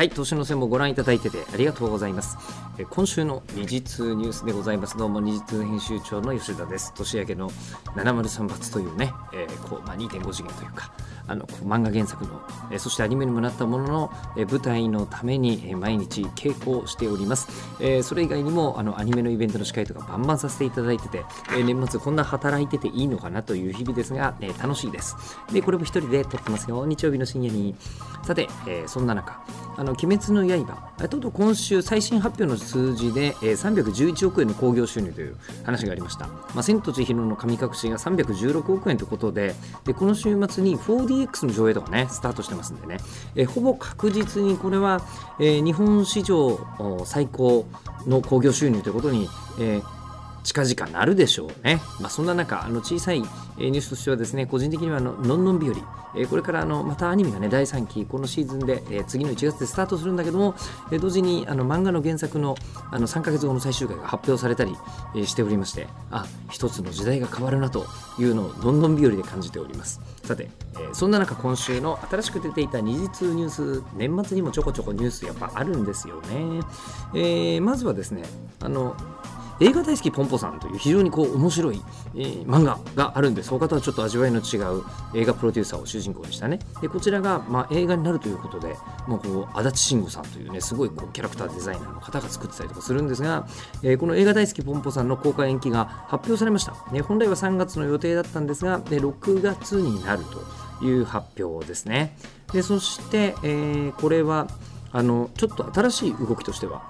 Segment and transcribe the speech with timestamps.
[0.00, 2.38] はい、年の瀬もご覧いただいててありがとうございます。
[2.78, 4.96] え今週の二次通ニュースでございます。
[4.96, 6.94] どうも二次通編集長の吉田です。
[6.96, 7.50] 年明けの
[7.96, 10.90] 703発というね、えー、こうまあ、2.5次元というか、
[11.30, 12.42] あの漫画原作の、
[12.72, 17.48] え、そしてアニメにもなったものの、え、舞台のために、え毎日稽古をしております。
[17.78, 21.24] えそれ以外にもあのアニメのイベントの司会とかバンバンさせていただいてて、
[21.56, 25.16] え年末こんな働いてていいのかなという日々ですが、え楽しいです。
[25.52, 26.84] で、これも一人で撮ってますよ。
[26.84, 27.76] 日曜日の深夜に。
[28.22, 29.40] さて、えそんな中、
[29.76, 36.26] あの鬼滅の刃、とうとう今週最新発表の数字で、えー、311億円の興行収入という話がありました。
[36.26, 42.98] まあ、千と千尋の神隠しが316億円ということで、でこの週末に 4D DX の上映とかね、スタートしてますんでね、
[43.34, 45.02] えー、ほぼ確実にこれは、
[45.38, 46.58] えー、日本史上
[47.04, 47.66] 最高
[48.06, 49.28] の興行収入ということに、
[49.58, 49.99] えー
[50.42, 51.80] 近々なるでしょうね。
[52.00, 60.54] まあ、そんな中、あの小さいニュースとしてはですね、個人的にはあののんのん日和、これからあのまたアニメがね、第3期、このシーズンで、次の1月でスタートするんだけども、
[61.00, 62.56] 同時にあの漫画の原作の
[62.90, 64.76] あの3ヶ月後の最終回が発表されたり、
[65.26, 67.86] しておりまして、あ、一つの時代が変わるなと
[68.18, 70.00] いうのをどんどん日和で感じております。
[70.24, 70.50] さて、
[70.92, 76.60] そんな中、今週の新しく出ていた二次通ニュース、年末にもちょこちょこニュースやっぱあるんですよね。
[77.14, 78.22] えー、まずはですね、
[78.60, 78.96] あの、
[79.60, 81.82] 映画大好きポンポさんという非常にこう面白い、
[82.14, 83.50] えー、漫画があるんです。
[83.50, 84.82] その方はちょっと味わいの違う
[85.14, 86.60] 映画プロデューサーを主人公にしたね。
[86.80, 88.74] でこちらが、まあ、映画になるということで、
[89.06, 93.46] もうこう足立慎吾さんというね、すごいこうキャラクターデザイナーの方が作ってたりとかするんですが、
[93.82, 96.74] えー、この映画大好きポンポさんの公開延期が発表されました。
[96.90, 100.24] ね、本来は3月の予定だったんですが、で6月になる
[100.80, 102.16] という発表ですね。
[102.52, 104.48] でそして、えー、これは
[104.92, 106.82] あのちょっと新しい動きとしては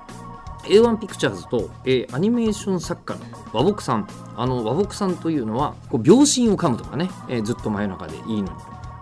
[0.64, 3.20] A1 ピクチャーズと、えー、アニメーション作家の
[3.52, 4.08] 和睦さん。
[4.36, 8.48] あの和睦さんというのはこう秒針を噛むとかね、えー、ずっと真夜中でいいのに。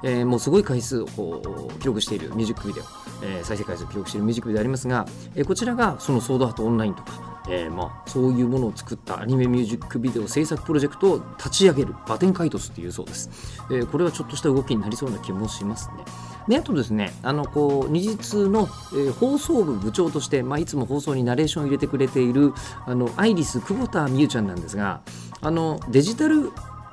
[0.02, 2.84] えー、もうすごい回数を記録しているミュージックビデオ、
[3.22, 13.30] え、再生回数を記録しているミュージックビデオありますが、えー、こちらがそのソードアートオンラインとか、えーまあ、そういうものを作ったアニメミュージックビデオ制作プロジェクトを立ち上げるバテンカイトスっていうそうです、
[13.70, 16.04] えー、これはちょっとした動きになりそうな気もしますね。
[16.48, 22.54] であとですねあのこう二日の、えー、放送部部長として、まあ、いつも放送にナレーションを入れてくれている
[22.86, 25.02] あのアイリス久保田美優ちゃんなんですが
[25.42, 26.50] あのデジタル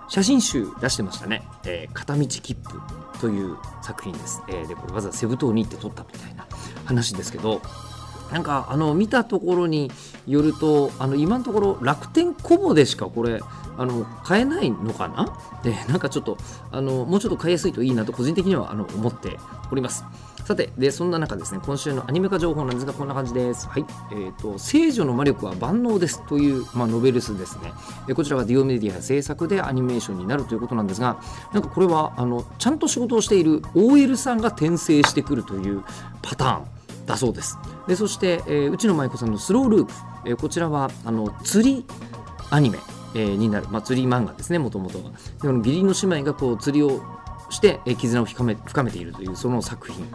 [0.09, 2.81] 写真集出してましたね「えー、片道切符」
[3.19, 6.45] という作品です、えー、でこれわざわざセブ島に行って撮ったみたいな
[6.85, 7.61] 話ですけど
[8.31, 9.91] なんかあの見たところに
[10.27, 13.39] よるとあの今のところ楽天コボでしかこれ
[13.77, 15.37] あの買えないのかな？
[15.63, 16.37] でなんかちょっと
[16.71, 19.37] あのもうちょっと買いやすいといいなと個人的にはあの思って
[19.71, 20.05] おります。
[20.45, 23.67] さて、で、そんな中ですね、今週のアニメ化情報なんですが、こんな感じです。
[23.67, 23.85] はい。
[24.11, 27.73] え、ー、と、聖女の魔力は万能ですという、まあ、ノベルスですね。
[28.05, 31.19] でこちらはディオメディア制作でアニメーションになるということなんですが、
[31.51, 35.83] なんかこれは、あの、ちゃんと仕事をしている OL さんが転生してくるという
[36.21, 36.74] パターン。
[37.05, 37.57] だそうです
[37.87, 39.93] でそして、えー、内野舞子さんのスローループ、
[40.25, 41.85] えー、こちらはあの釣り
[42.49, 42.79] アニメ、
[43.15, 45.11] えー、になる、まあ、釣り漫画ですねもともとは
[45.41, 47.01] で義理の姉妹がこう釣りを
[47.49, 50.05] して、えー、絆を深め深めているというその作品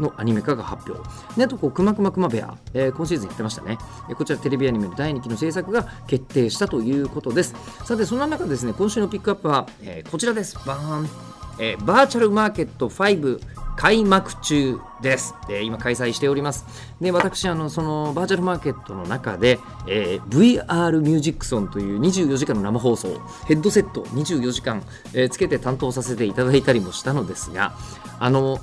[0.00, 1.08] のアニメ化が発表。
[1.36, 4.14] であとこう、くまくまくまベア、えー、今シーズンやってましたね、えー。
[4.14, 7.54] こちらテレビアニメの第2期の制作が決定したということです。
[7.84, 10.56] さて、そんな中ですね、今週のピックアップは、えー、こちらです。
[10.66, 11.08] バーン、
[11.58, 11.84] えー。
[11.84, 13.40] バーチャルマーケット5
[13.76, 15.34] 開幕中です。
[15.48, 16.64] えー、今開催しております。
[17.00, 24.82] で、私、あの、そのバーチャルマーケットの中で、えー、VR ミュージックソンという24時間の生放送、ヘッドセット24時間、
[25.12, 27.74] えー、つけて担当させていただいたりもしたのですが、
[28.18, 28.60] あの、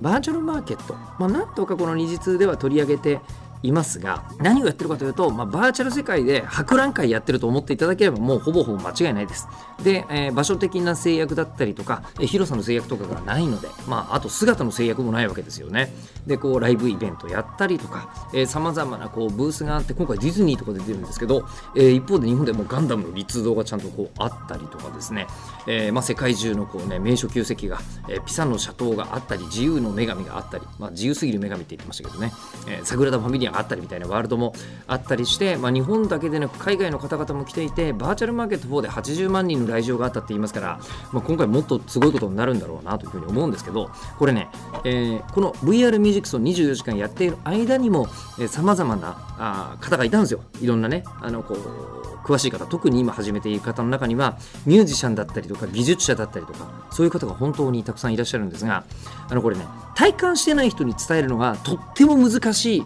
[0.00, 3.20] バーチャルマーケット、まあ、なんとかこの二次通では取り上げて
[3.62, 9.48] いますが何をやってるかというと、まあ、バーチャル世界で博覧会やってると思っていただければもうほぼほぼ間違いないです。
[9.82, 15.92] で、えー、場所的な制約だったりとか、えー、広さの制約とかがないので、まあ、あと姿の制約もないわけですよね。
[16.26, 18.10] でこうライブイベントやったりとか
[18.46, 25.26] さまざまなこうブースがあって今回ディズニーとかで出るんですけど、えー、一方で日本でもガンダムの立像がちゃんとこうあったりとかですね、
[25.66, 32.32] えーまあ、世界中のこう、ね、名所旧跡が、えー、ピサの斜塔があったり自由の女神があったり、まあ、自由すぎる女神って言ってましたけどね、
[32.68, 34.54] えー、サグラダ・ファミリアあったりみたいなワールドも
[34.86, 40.80] あったりして、まあ、日本だけでなく海外の方々も来ていてバーチャルマーケット4で80万人の来場があったって言いますから、
[41.12, 44.48] まあ、今回もっとすごいことになるんだろうなというふうに思うんですけどこれね、
[44.84, 48.08] えー、この VR ミュージックスを24時間やっている間にも
[48.48, 50.42] さまざまなあ方がいたんですよ。
[50.60, 58.84] いろんなねあのこう詳しい方特に今始めている方の中にはミュージシャンだったりとか技術者だったりとかそういう方が本当にたくさんいらっしゃるんですが
[59.28, 59.64] あのこれね
[59.94, 62.84] 体感してない人に伝えるのがとっても難しい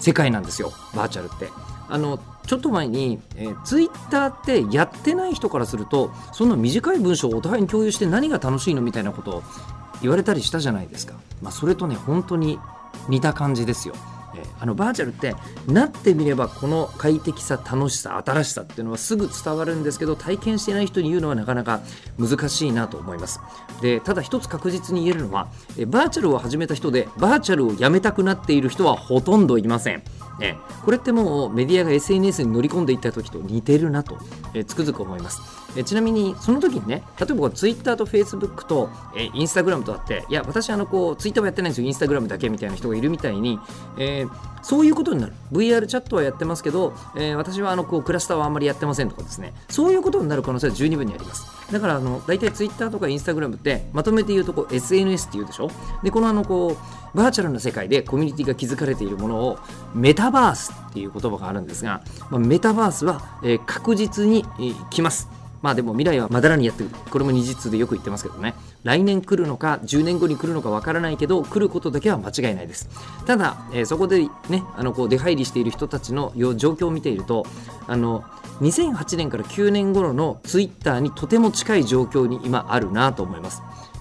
[0.00, 1.50] 世界なんですよバーチャルって。
[1.88, 9.42] あのちょっと前に、えー、ツイッターってやってない人からするとそんな短い文章をお互いに共有して何が楽しいのみたいなことを
[10.00, 12.58] 言われたりしたじゃないですか、まあ、それとね本当に
[13.08, 13.94] 似た感じですよ。
[14.58, 15.34] あのバーチャルって
[15.66, 21.80] なってみればこの快適さ楽しさ新しさっていうのはすぐ伝わるんですけど体験していない人に言うのはなかなか
[22.18, 23.40] 難しいなと思います。
[23.80, 25.48] でただ一つ確実に言えるのは
[25.86, 30.02] バーチャルを始めた人でバーチャルをやめたくなっている人はほとんどいません。
[30.40, 34.18] ね、これってもうメディアが SNS に乗り込んでいった時と似てるなと、
[34.54, 35.40] えつくづく思います、
[35.76, 43.58] えちなみにその時にね例えば Twitter と Facebook と、えー、Instagram とあっていや私あのこう Twitter はやってないんですよ Instagram だけみたいな人がいるみたいに、
[43.98, 45.32] えーそういうことになる。
[45.52, 49.54] VR チャットはやってますけど、えー私はあのこうクラスターはあんまりやってませんとかですね。
[49.70, 51.46] そういうことになる可能性は十二分にあります。
[51.72, 55.70] だからあの大体 Twitter とか Instagram ってまとめて言うとこう SNS っていうでしょ？
[56.02, 56.76] でこのあのこ
[57.14, 59.58] うバーチャルな世界でコミュニティが築かれているものを
[59.94, 65.28] メタバースっていう言葉があるんですが、まあ、メタバースは、えー確実に、えー来ます
[65.62, 66.96] まあでも未来はまだらにやってくる。
[67.10, 68.54] これも二次通でよく言ってますけどね。
[68.82, 72.88] 来年来るのか、10年後に来るのかわからないけど、来ることだけは間違いないです。
[73.26, 77.44] ただ、えーそこでね、あのこう出入りしている人たちの状況を見ていると、
[77.86, 78.24] あの、
[78.62, 83.60] 2008年から9年頃のツイッターにとても近い状況に今あるなと思います。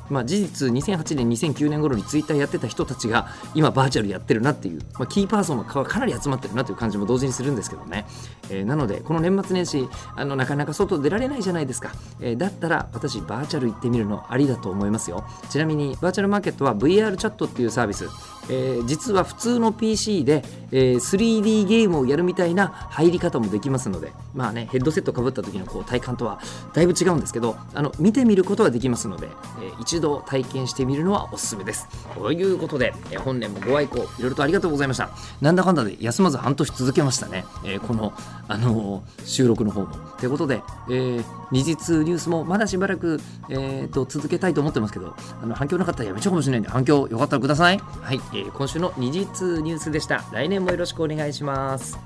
[0.09, 8.05] まあ、事実2008年2009年頃にツイッターやってた人たちが今バーチャルやってるなっていう、まあ、キーパーソンがかなり集まってるなという感じも同時にするんですけどね、
[8.49, 15.25] えーなのでこの年末年始あのなかなか外出られないじゃないですか、えーだったら私バーチャル行ってみるのありだと思いますよ。
[15.49, 18.07] ちなみにバーチャルマーケットは VR チャットっていうサービス。
[18.49, 26.39] えー実は普通の PC で、えー 3D ゲームをやるみたいな入り方もできますのでまあねヘッドセットかぶった時のこう体感とは
[26.73, 29.27] だいぶ違うんですけどあの見てみることはできますので、
[29.61, 31.87] えー一度体験してみるのはおすすめです。
[32.15, 35.09] ということで、えー本年もご愛顧いろいろとありがとうございました。
[35.41, 38.13] なんだかんだで休まず半年続けましたね、えーこの、
[38.47, 39.89] あのー収録の方も。
[40.19, 43.19] ということで、えー二次通ニュースもまだしばらく、
[43.49, 47.79] えーと続けたいと思ってますけどあの反響なかったらやめちゃうかもしれないんで反響よかったらください。
[47.79, 50.23] はい、えー今週の二次通ニュースでした。
[50.31, 51.97] 来年もよろしくお願いします。